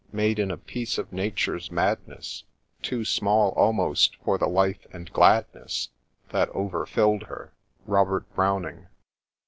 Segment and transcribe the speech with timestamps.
[0.11, 2.43] Made in a piece of nature's madness.
[2.81, 5.89] Too small, almost, for the life and gladness
[6.29, 7.53] That over filled her."—
[7.85, 8.87] Robert Browning.